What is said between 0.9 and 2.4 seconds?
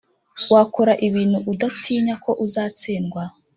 ibintu udatinya ko